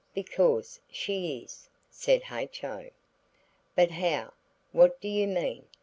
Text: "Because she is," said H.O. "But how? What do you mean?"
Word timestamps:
"Because 0.15 0.79
she 0.91 1.43
is," 1.43 1.69
said 1.91 2.23
H.O. 2.31 2.89
"But 3.75 3.91
how? 3.91 4.33
What 4.71 4.99
do 4.99 5.07
you 5.07 5.27
mean?" 5.27 5.67